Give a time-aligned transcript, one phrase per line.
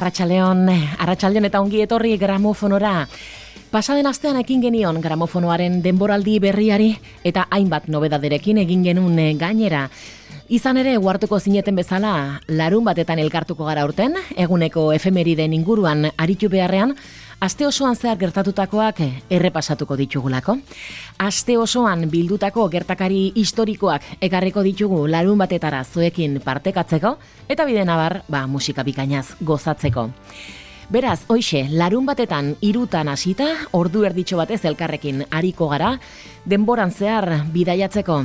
[0.00, 0.64] Arratxaleon,
[1.04, 3.04] Arratxaldeon eta ongi etorri gramofonora.
[3.70, 9.82] Pasaden astean ekin genion gramofonoaren denboraldi berriari eta hainbat nobedaderekin egin genuen eh, gainera.
[10.48, 16.96] Izan ere, huartuko zineten bezala, larun batetan elkartuko gara urten, eguneko efemeriden inguruan aritu beharrean,
[17.40, 19.00] aste osoan zehar gertatutakoak
[19.32, 20.58] errepasatuko ditugulako.
[21.18, 27.16] Aste osoan bildutako gertakari historikoak ekarriko ditugu larun batetara zoekin partekatzeko,
[27.48, 30.10] eta bide nabar, ba, musika bikainaz gozatzeko.
[30.90, 35.94] Beraz, hoxe, larun batetan irutan hasita, ordu erditxo batez elkarrekin ariko gara,
[36.44, 38.24] denboran zehar bidaiatzeko.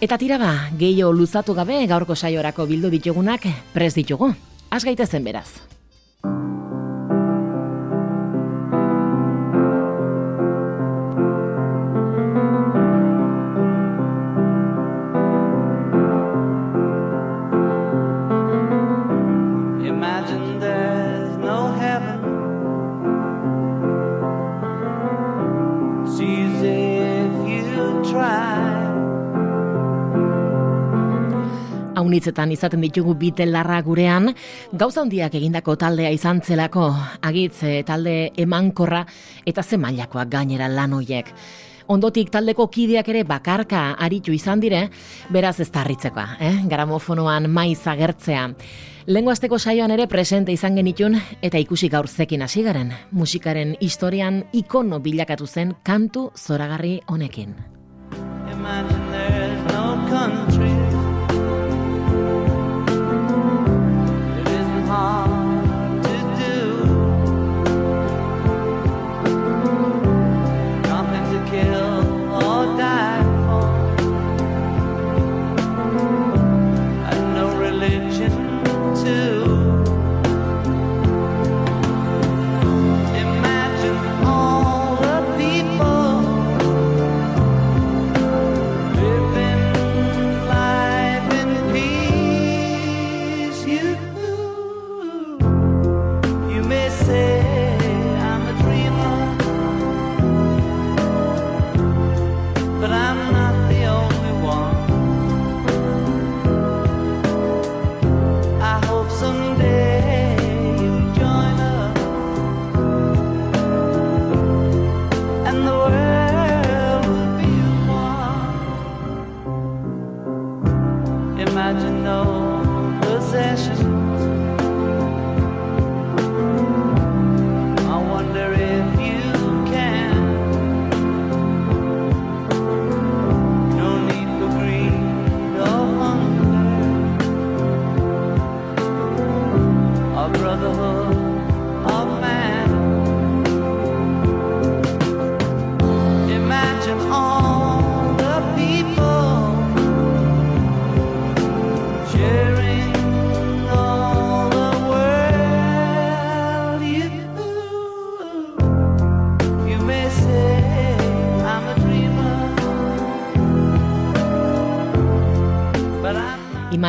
[0.00, 4.34] Eta tira ba, gehiago luzatu gabe gaurko saiorako bildu ditugunak prez ditugu.
[4.70, 5.48] Az gaitezen beraz.
[31.96, 34.34] Haunitzetan izaten ditugu bitelarra gurean,
[34.72, 36.90] gauza handiak egindako taldea izan zelako,
[37.24, 39.06] agitz eh, talde emankorra
[39.46, 41.32] eta ze mailakoak gainera lan hoiek.
[41.88, 44.88] Ondotik taldeko kideak ere bakarka aritu izan dire,
[45.30, 46.54] beraz ez tarritzekoa, eh?
[46.68, 48.48] gramofonoan maiz agertzea.
[49.06, 51.14] Lengo azteko saioan ere presente izan genitun
[51.46, 57.54] eta ikusi gaur zekin hasi garen, musikaren historian ikono bilakatu zen kantu zoragarri honekin.
[58.52, 58.95] Imagine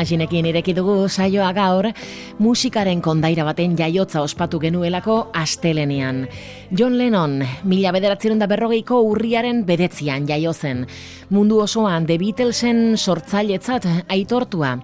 [0.07, 1.89] Imaginekin ireki dugu saioa gaur,
[2.39, 6.21] musikaren kondaira baten jaiotza ospatu genuelako astelenean.
[6.71, 10.85] John Lennon, mila bederatzerun da berrogeiko urriaren bedetzian jaio zen.
[11.27, 14.77] Mundu osoan The Beatlesen sortzailetzat aitortua.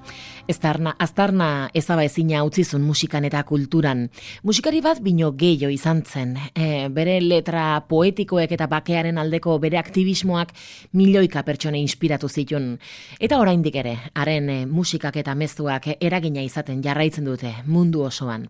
[0.44, 4.10] Aztarna, aztarna ezaba ezina utzizun musikan eta kulturan.
[4.44, 6.34] Musikari bat bino gehiago izan zen.
[6.52, 10.52] E, bere letra poetikoek eta bakearen aldeko bere aktivismoak
[11.00, 12.74] milioika pertsone inspiratu zitun.
[13.20, 18.50] Eta oraindik ere, haren e, musikak eta mezuak eragina izaten jarraitzen dute mundu osoan.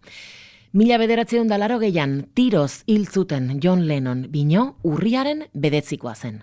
[0.74, 6.42] Mila bederatzen da laro gehian, tiroz hil zuten John Lennon bino urriaren bedetzikoa zen.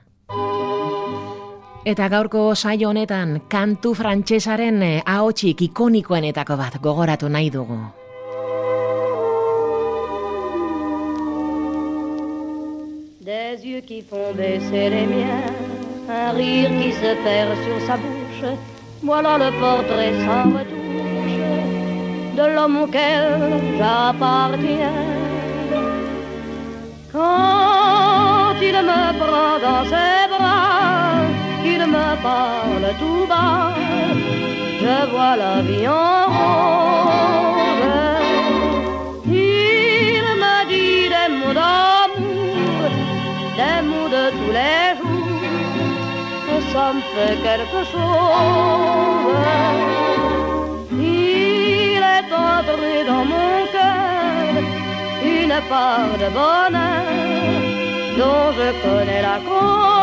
[1.85, 7.79] Eta gaurko saio honetan kantu frantsesaren eh, ahotsik ikonikoenetako bat gogoratu nahi dugu.
[13.25, 15.55] Des yeux qui font baisser les miens,
[16.09, 18.59] un rire qui se perd sur sa bouche,
[19.03, 21.41] Voilà le portrait sans retouche
[22.37, 23.25] de l'homme auquel
[23.79, 25.07] j'appartiens.
[27.11, 31.30] Quand il me prend dans ses bras,
[31.81, 33.75] qu'il me parle tout bas,
[34.83, 37.41] je vois la vie en rose.
[39.27, 42.83] Il me dit des mots d'amour,
[43.61, 45.43] des mots de tous les jours,
[46.47, 48.21] que ça me fait quelque chose.
[50.93, 54.53] Il est entré dans mon cœur
[55.39, 57.07] une part de bonheur
[58.19, 60.00] dont je connais la cause.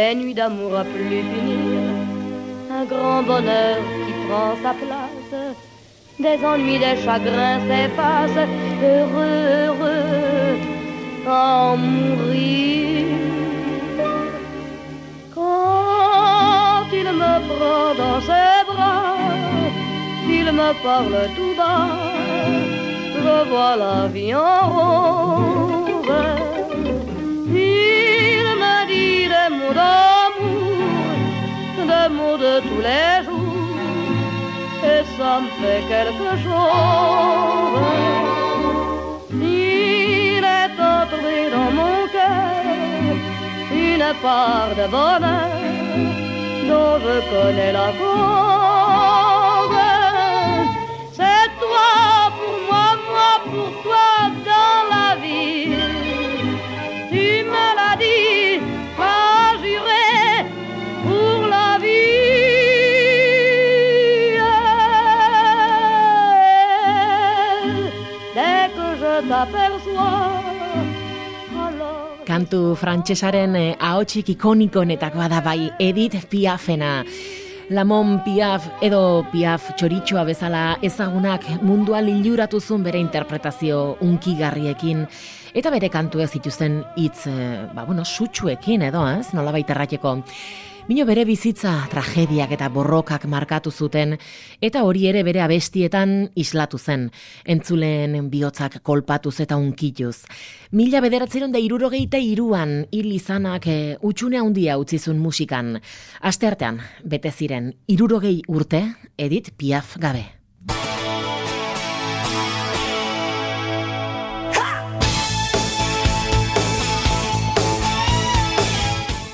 [0.00, 1.80] Des nuits d'amour à plus finir,
[2.78, 5.34] un grand bonheur qui prend sa place.
[6.24, 8.48] Des ennuis, des chagrins s'effacent,
[8.82, 10.56] heureux, heureux,
[11.28, 13.08] en mourir.
[15.34, 19.18] Quand il me prend dans ses bras,
[20.38, 21.90] il me parle tout bas,
[23.22, 25.69] je vois la vie en rose.
[32.08, 33.76] Mots de tous les jours,
[34.90, 37.80] et ça me fait quelque chose.
[39.32, 43.16] Il est entré dans mon cœur
[43.72, 45.52] une part de bonheur
[46.68, 48.59] dont je connais la cause.
[72.50, 77.04] Kantu frantsesaren eh, ahotsik ikonikonetakoa da bai Edith Piafena.
[77.70, 85.06] Lamon Piaf edo Piaf txoritxoa bezala ezagunak mundua liluratu zuen bere interpretazio unkigarriekin
[85.54, 90.16] eta bere kantu ez zituzten hitz, eh, ba, bueno, sutsuekin edo, ez, nola errateko.
[90.90, 94.16] Mino bere bizitza tragediak eta borrokak markatu zuten,
[94.58, 97.04] eta hori ere bere abestietan islatu zen,
[97.46, 100.24] entzulen bihotzak kolpatuz eta unkituz.
[100.74, 105.76] Mila bederatzeron da irurogeita iruan hil izanak e, utxune handia utzizun musikan.
[106.26, 108.82] Aste artean, bete ziren irurogei urte,
[109.14, 110.39] edit piaf gabe.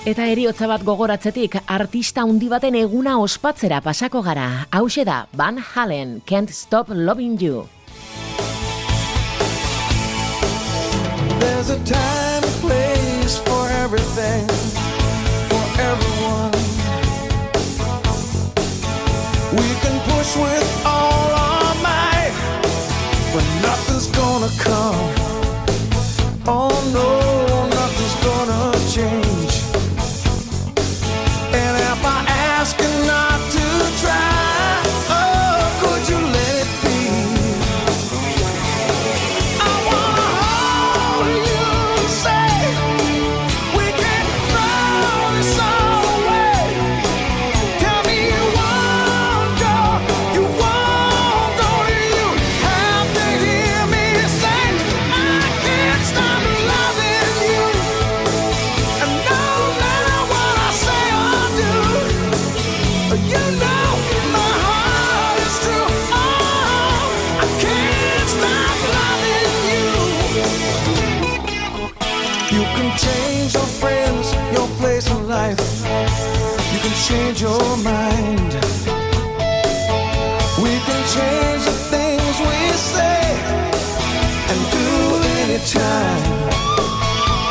[0.07, 4.45] Eta eriotza bat gogoratzetik, artista handi baten eguna ospatzera pasako gara.
[4.71, 7.67] Hauxe da, Van Halen, Can't Stop Loving You.
[11.41, 14.47] There's a time and place for everything,
[15.51, 16.55] for everyone.
[19.59, 22.35] We can push with all our might,
[23.35, 25.11] but nothing's gonna come.
[26.47, 27.26] Oh no,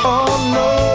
[0.08, 0.95] Oh no,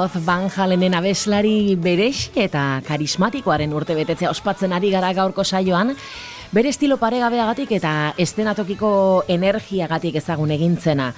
[0.00, 5.90] Roth Van Halenen abeslari beresi eta karismatikoaren urte betetzea ospatzen ari gara gaurko saioan,
[6.56, 8.92] bere estilo paregabeagatik eta estenatokiko
[9.28, 11.10] energiagatik ezagun egintzena.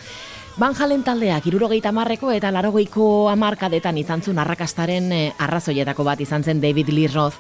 [0.59, 6.43] Van Halen taldeak irurogeita marreko eta larogeiko amarkadetan izan zuen arrakastaren eh, arrazoietako bat izan
[6.43, 7.39] zen David Lee Roth.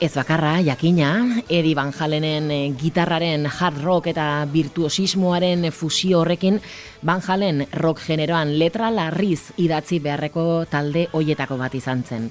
[0.00, 6.58] Ez bakarra, jakina, Eddie Van Halenen eh, gitarraren hard rock eta virtuosismoaren fusio horrekin
[7.06, 12.30] Van Halen rock generoan letra larriz idatzi beharreko talde hoietako bat izan zen.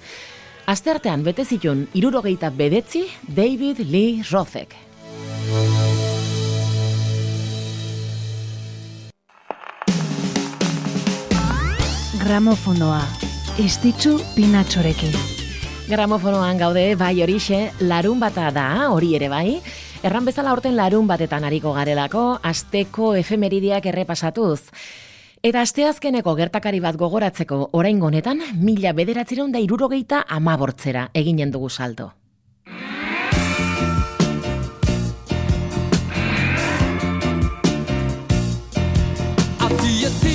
[0.67, 4.75] Asteartean bete zitun irurogeita bedetzi David Lee Rothek.
[12.23, 13.01] Gramofonoa.
[13.59, 15.42] Istitzu pinatxorekin.
[15.83, 19.59] Gramofonoan gaude, bai horixe, larun bata da, hori ere bai.
[20.03, 24.71] Erran bezala horten larun batetan ariko garelako, asteko efemeridiak errepasatuz.
[25.43, 32.13] Eta asteazkeneko gertakari bat gogoratzeko orain honetan, mila bederatzireun da irurogeita amabortzera eginen dugu salto.
[39.83, 40.32] I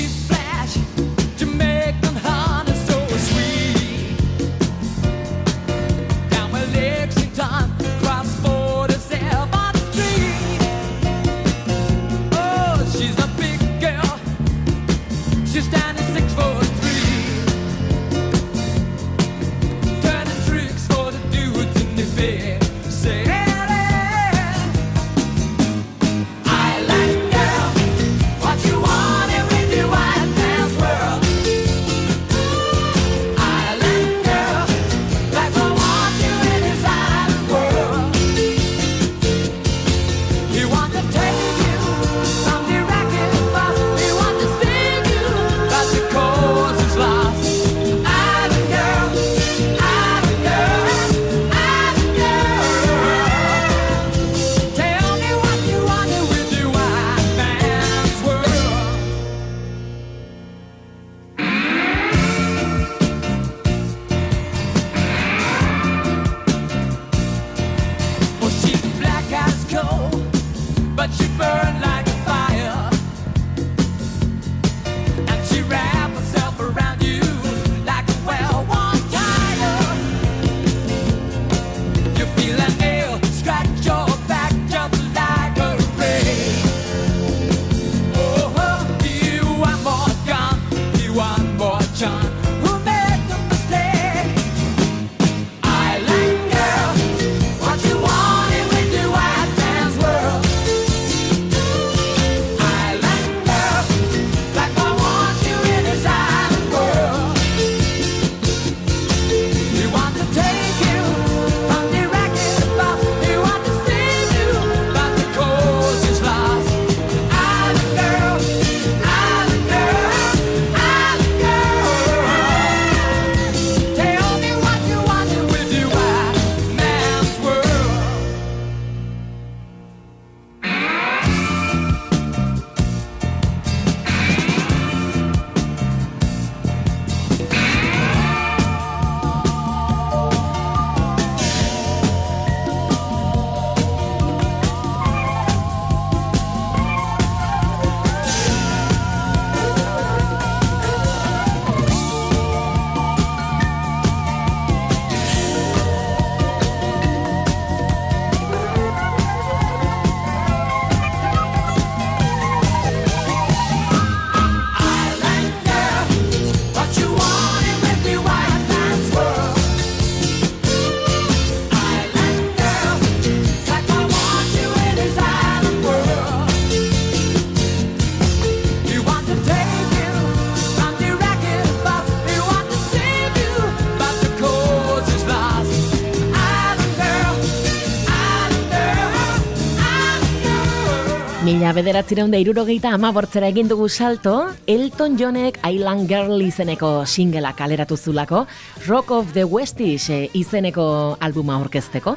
[191.59, 197.97] Mila bederatzireun da irurogeita amabortzera egin dugu salto, Elton Johnek Island Girl izeneko singela kaleratu
[197.99, 198.45] zulako,
[198.87, 202.15] Rock of the Westies eh, izeneko albuma aurkezteko.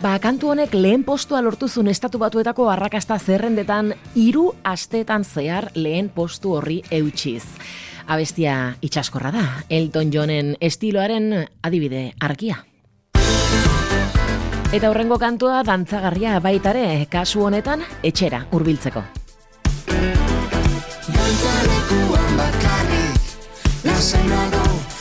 [0.00, 6.56] Ba, kantu honek lehen postua lortuzun estatu batuetako arrakasta zerrendetan hiru astetan zehar lehen postu
[6.56, 7.44] horri eutxiz.
[8.08, 12.62] Abestia itxaskorra da, Elton Johnen estiloaren adibide argia.
[14.70, 19.00] Eta horrengo kantua dantzagarria baitare, kasu honetan etxera hurbiltzeko.
[21.10, 23.32] Dantzalekuan bakarrik
[23.82, 24.60] Lasainago,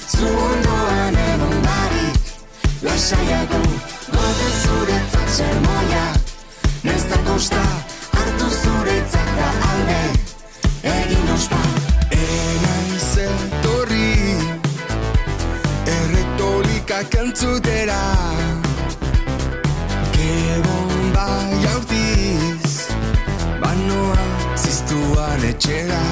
[0.09, 2.31] zu ondoan egon barik.
[2.87, 3.59] Lasaiago,
[4.15, 6.07] gorde zuretzat sermoia
[6.87, 7.61] Nez da kosta,
[8.17, 9.99] hartu zuretzat da alde.
[10.95, 11.61] Egin ospa.
[12.17, 14.17] Enaiz etorri
[15.99, 18.01] Erretolikak entzutera
[20.29, 21.27] Kebomba
[21.63, 22.73] jautiz
[23.61, 24.25] Banoa
[24.63, 26.03] ziztuan etxera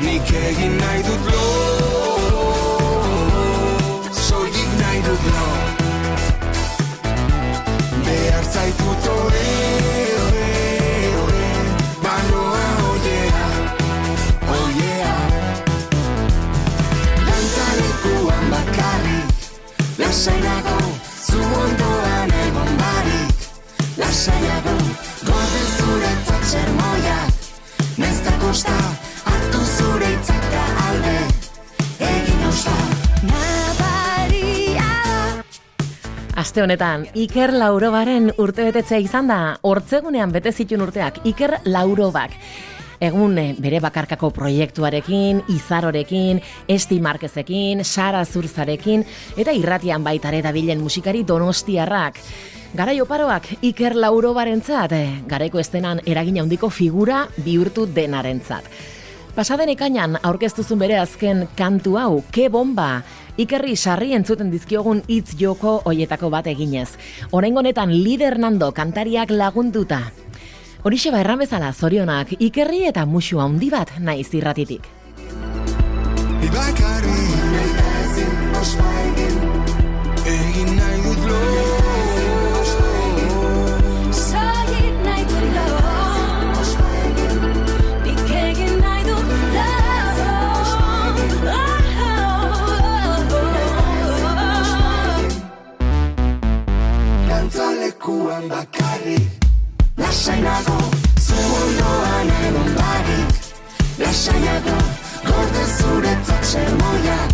[0.00, 1.44] Nik egin nahi dut lo
[4.22, 5.46] Soilik nahi dut lo
[8.06, 9.53] Behar zaitut ore,
[26.54, 28.74] zuretzat sermoiak Nez da kosta,
[29.24, 31.16] hartu zuretzat da alde
[31.98, 32.76] Egin ospa
[33.28, 34.90] Nabaria
[36.36, 42.34] Aste honetan, Iker Laurobaren urtebetetzea izan da, hortzegunean bete zituen urteak, Iker Laurobak.
[43.04, 49.04] Egun eh, bere bakarkako proiektuarekin, Izarorekin, Esti Markezekin, Sara Zurzarekin,
[49.38, 52.18] eta irratian baitare dabilen musikari donostiarrak.
[52.74, 58.64] Garai oparoak Iker Laurobarentzat, eh, garaiko estenan eragin handiko figura bihurtu denarentzat.
[59.36, 63.04] Pasaden ekainan aurkeztuzun bere azken kantu hau, ke bomba,
[63.36, 66.96] Ikerri sarri entzuten dizkiogun hitz joko hoietako bat eginez.
[67.30, 70.12] Oraingo honetan lider nando kantariak lagunduta.
[70.82, 74.86] Horixe ba erran bezala zorionak ikerri eta musu handi bat naiz irratitik.
[76.42, 77.14] Ibakarri
[98.34, 99.30] Dantzalekuan bakarrik
[99.96, 100.78] Lasainago,
[101.20, 103.34] zu ondoan egon barik.
[103.98, 104.78] Lasaiago,
[105.26, 107.30] gorde zuretzat sermoiak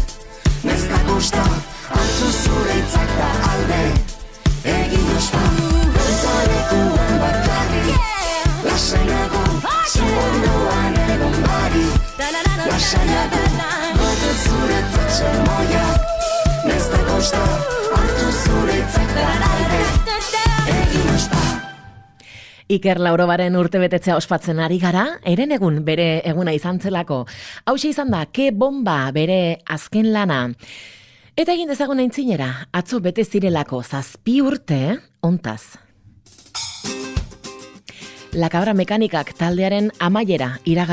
[0.63, 1.45] Nez da kosta,
[1.89, 3.81] hartu zuretzat da alde.
[4.75, 5.43] Egin ospa,
[5.97, 7.89] dantzalekuan bakarrik
[8.69, 9.45] Lasaiago,
[9.93, 12.13] zu ondoan egon barik.
[12.69, 13.43] Lasaiago,
[13.97, 16.00] gorde zuretzat sermoiak
[22.71, 27.25] Iker Laurobaren urtebetetzea ospatzen ari gara, eren egun bere eguna izan zelako.
[27.67, 30.45] Hauxe izan da, ke bomba bere azken lana.
[31.35, 35.63] Eta egin dezagun aintzinera, atzo bete zirelako zazpi urte, ontaz.
[38.39, 40.91] La Cabra Mekanikak taldearen amaiera los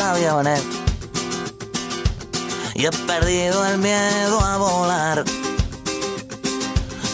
[0.00, 0.62] aviones.
[2.74, 5.35] Y he perdido el miedo a volar.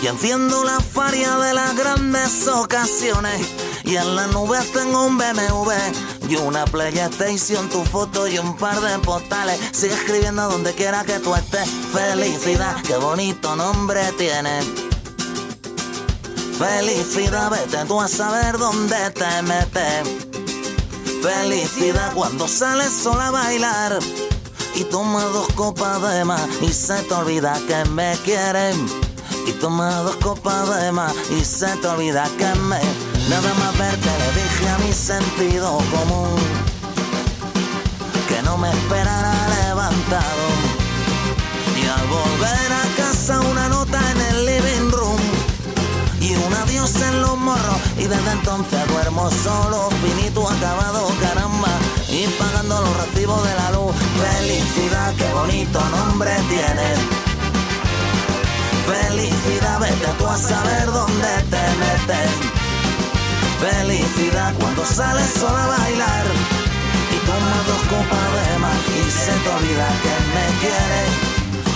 [0.02, 3.46] Y enciendo la faria de las grandes ocasiones.
[3.84, 5.70] Y en la nube tengo un BMW
[6.28, 9.60] y una PlayStation, tu foto y un par de postales.
[9.70, 11.68] Sigue escribiendo donde quiera que tú estés.
[11.92, 14.60] Felicidad, qué bonito nombre tiene.
[16.58, 20.26] Felicidad, vete tú a saber dónde te metes.
[21.22, 23.98] Felicidad cuando sales sola a bailar
[24.74, 29.12] y toma dos copas de más y se te olvida que me quieren.
[29.46, 32.81] Y toma dos copas de más y se te olvida que me...
[33.28, 36.37] Nada más verte le dije a mi sentido común
[38.28, 39.35] que no me esperara
[39.66, 40.46] levantado.
[41.81, 45.20] Y al volver a casa una nota en el living room
[46.20, 51.68] y un adiós en los morros y desde entonces duermo solo, finito, acabado, caramba
[52.09, 53.94] y pagando los recibos de la luz.
[54.20, 57.21] Felicidad, qué bonito nombre tiene.
[58.92, 62.31] Felicidad, vete tú a saber dónde te metes.
[63.59, 66.26] Felicidad cuando sales sola a bailar
[67.14, 71.11] y tomas dos copas de más y se te olvida que me quieres.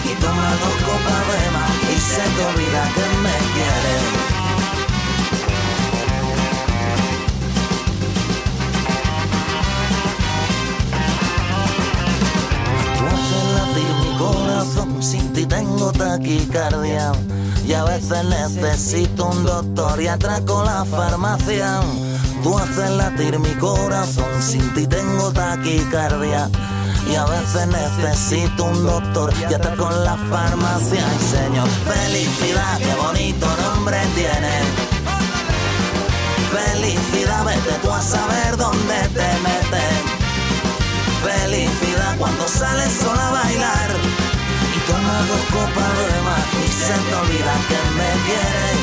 [0.05, 4.36] Y tomas dos copas de más y se te olvida que me quieres.
[13.76, 17.12] Latir mi corazón, sin ti tengo taquicardia.
[17.66, 21.80] Y a veces necesito un doctor y atraco la farmacia.
[22.42, 26.48] Tú haces latir mi corazón, sin ti tengo taquicardia.
[27.10, 31.04] Y a veces necesito un doctor y atraco la farmacia.
[31.30, 34.86] Señor, felicidad, qué bonito nombre tiene.
[36.52, 39.45] Felicidad, vete tú a saber dónde te
[42.46, 43.90] cuando sales sola a bailar.
[44.76, 48.78] Y tomas dos copas de más y se te olvida que me quieres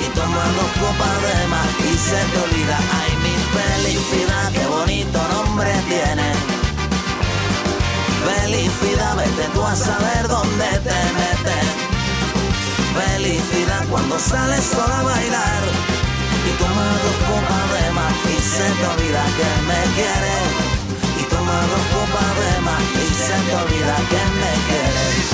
[0.00, 2.78] y tomas dos copas de más y se te olvida.
[3.00, 6.28] Ay mi felicidad qué bonito nombre tiene.
[8.28, 11.68] Felicidad vete tú a saber dónde te metes
[12.92, 15.62] felicidad cuando sales sola a bailar.
[16.48, 20.59] Y tomas dos copas de más y se te olvida que me quieres
[21.50, 25.26] y tomas dos copas de más y se te olvida que me quieres.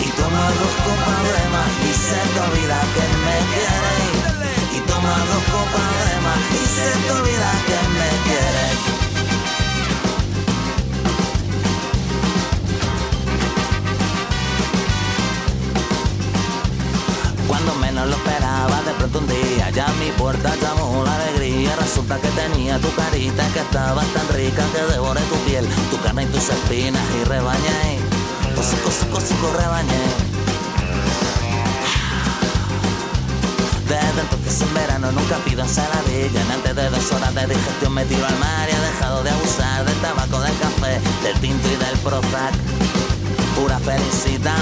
[0.00, 4.12] Y tomas dos copas de más y se te olvida que me quieres.
[4.76, 8.76] Y tomas dos copas de más y se te olvida que me quieres.
[17.80, 21.76] Menos lo esperaba, de pronto un día ya mi puerta llamó la alegría.
[21.76, 26.26] Resulta que tenía tu carita que estaba tan rica que devoré tu tu carne y
[26.26, 27.98] tus espinas y rebañé.
[28.54, 30.36] Cosico, sico, sico, rebañé.
[33.88, 38.04] Desde entonces en verano nunca pido ensaladilla En Antes de dos horas de digestión me
[38.04, 41.76] tiro al mar Y he dejado de abusar del tabaco, del café Del tinto y
[41.76, 42.52] del Prozac
[43.54, 44.56] Pura felicidad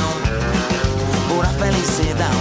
[1.30, 2.32] Pura felicidad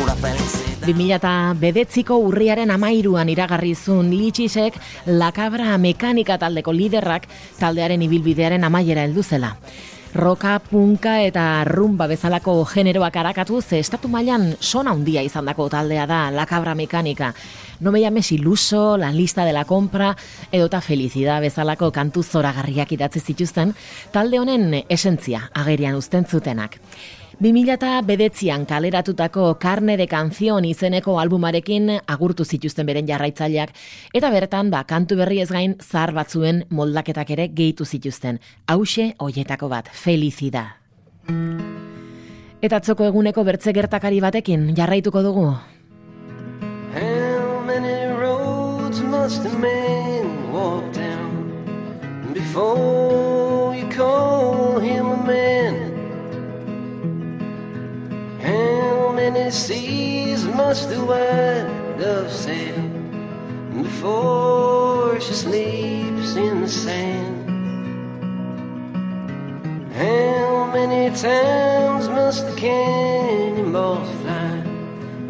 [0.00, 4.74] Pura felicidad 2000 bedetziko urriaren amairuan iragarri zuen litxisek
[5.06, 7.28] lakabra mekanika taldeko liderrak
[7.60, 9.52] taldearen ibilbidearen amaiera heldu zela.
[10.12, 16.30] Roka, punka eta rumba bezalako generoak arakatu ze estatu mailan sona handia izandako taldea da
[16.30, 17.32] lakabra mekanika.
[17.80, 20.16] No me llames iluso, la lista de la compra,
[20.50, 23.74] edota felicidad bezalako kantu zoragarriak idatzi zituzten,
[24.10, 26.78] talde honen esentzia agerian uzten zutenak.
[27.40, 33.72] 2000 bedetzian kaleratutako Carne de Canción izeneko albumarekin agurtu zituzten beren jarraitzaileak,
[34.12, 38.40] eta bertan ba, kantu berri ez gain zar batzuen moldaketak ere gehitu zituzten.
[38.66, 40.76] Hauxe hoietako bat, felizida.
[42.62, 45.48] Eta atzoko eguneko bertze gertakari batekin jarraituko dugu.
[46.92, 56.01] How many roads must a man walk down before you call him a man?
[58.42, 62.88] How many seas must the white dove sail
[63.80, 67.38] before she sleeps in the sand?
[69.94, 74.64] How many times must the cannonballs fly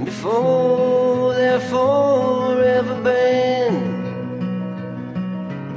[0.02, 3.92] before they're forever banned?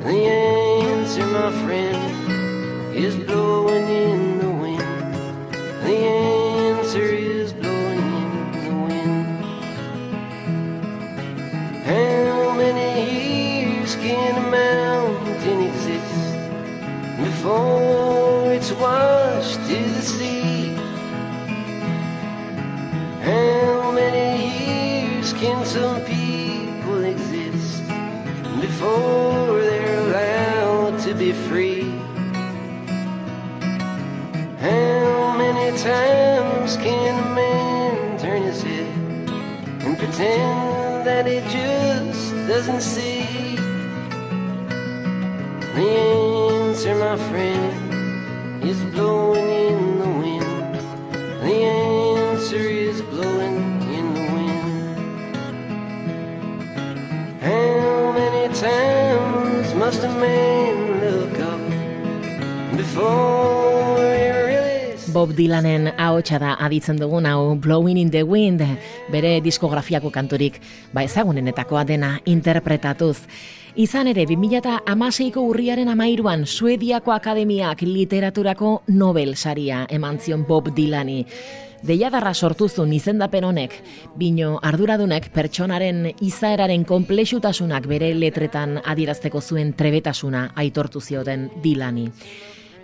[0.03, 4.14] The answer, my friend, is blowing in
[31.17, 31.84] be free?
[34.60, 39.30] How many times can a man turn his head
[39.86, 43.56] and pretend that he just doesn't see?
[45.75, 50.75] The answer, my friend, is blowing in the wind.
[51.43, 54.97] The answer is blowing in the wind.
[57.41, 60.64] How many times must a man
[65.15, 68.62] Bob Dylanen ahotsa da aditzen dugun hau Blowing in the Wind,
[69.12, 70.62] bere diskografiako kanturik,
[70.93, 73.17] ba ezagunenetakoa dena interpretatuz.
[73.75, 81.25] Izan ere, 2006ko urriaren amairuan Suediako Akademiak literaturako Nobel saria eman zion Bob Dylani.
[81.84, 83.75] Deiadarra sortu zuen izendapen honek,
[84.15, 92.10] bino arduradunek pertsonaren izaeraren konplexutasunak bere letretan adierazteko zuen trebetasuna aitortu zioten Dylani.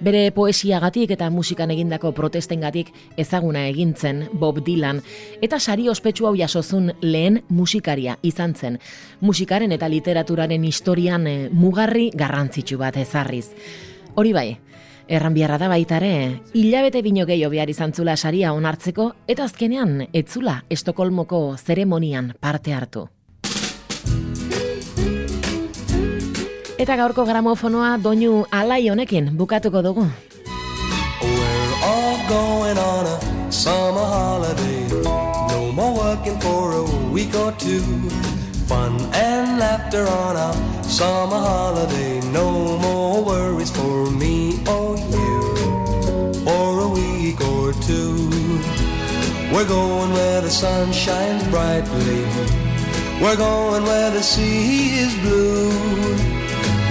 [0.01, 2.87] Bere poesiagatik eta musikan egindako protestengatik
[3.21, 5.03] ezaguna egintzen Bob Dylan
[5.45, 8.79] eta sari ospetsu hau jasozun lehen musikaria izan zen.
[9.21, 13.51] Musikaren eta literaturaren historian eh, mugarri garrantzitsu bat ezarriz.
[14.17, 14.47] Hori bai,
[15.07, 20.63] erran biharra da baitare, hilabete bino gehiago behar izan zula saria onartzeko eta azkenean etzula
[20.69, 23.09] Estokolmoko zeremonian parte hartu.
[26.81, 30.05] Eta gaurko gramofonoa doinu alai honekin bukatuko dugu.
[31.21, 34.87] We're all going on a summer holiday.
[35.51, 37.83] No more working for a week or two.
[38.65, 40.49] Fun and laughter on a
[40.81, 42.19] summer holiday.
[42.33, 45.37] No more worries for me or you
[46.47, 48.17] for a week or two.
[49.53, 52.25] We're going where the sun shines brightly.
[53.21, 56.30] We're going where the sea is blue.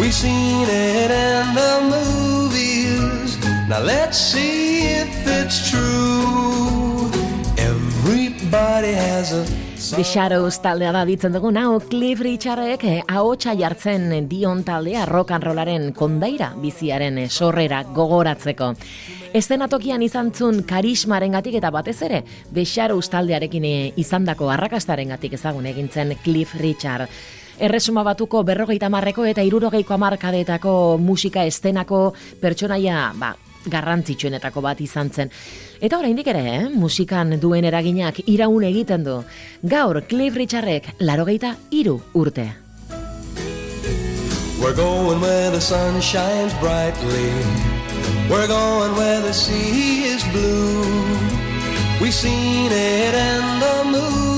[0.00, 3.36] We've seen it in the movies.
[3.68, 7.10] Now let's see if it's true.
[7.58, 9.44] Everybody has a
[9.96, 15.32] The Shadows taldea da ditzen dugun hau Cliff Richardek eh, ahotsa jartzen dion taldea rock
[15.34, 18.70] and rollaren kondaira biziaren eh, sorrera gogoratzeko.
[19.34, 22.22] Estenatokian izan zun karismarengatik eta batez ere
[22.54, 27.10] The Shadows taldearekin eh, izandako arrakastarengatik ezagun egintzen Cliff Richard.
[27.60, 33.34] Erresuma batuko berrogeita marreko eta irurogeiko amarkadetako musika estenako pertsonaia ba,
[33.68, 35.30] garrantzitsuenetako bat izan zen.
[35.80, 36.62] Eta oraindik ere, eh?
[36.72, 39.18] musikan duen eraginak iraun egiten du.
[39.62, 42.48] Gaur Cliff Richardek larogeita iru urte.
[44.60, 47.28] We're going where the sun shines brightly.
[48.30, 50.84] We're going where the sea is blue.
[52.00, 54.29] We've seen it in the movies.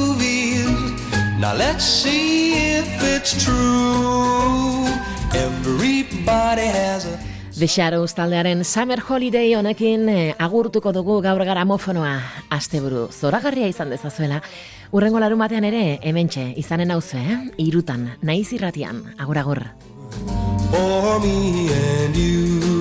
[1.43, 4.87] Now let's see if it's true.
[5.35, 7.19] Everybody has a
[7.59, 12.15] The Shadows taldearen Summer Holiday honekin eh, agurtuko dugu gaur gramofonoa.
[12.49, 14.39] Asteburu zoragarria izan dezazuela.
[14.93, 17.39] Urrengo larun batean ere, hementxe, izanen hauzu, eh?
[17.59, 19.65] Irutan, naiz irratian, agur agur.
[20.71, 22.72] for me and you.